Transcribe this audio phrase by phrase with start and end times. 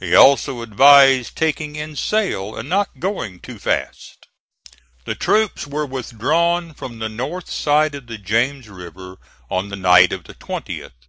[0.00, 4.26] He also advised taking in sail, and not going too fast.
[5.04, 10.12] The troops were withdrawn from the north side of the James River on the night
[10.12, 11.06] of the 20th.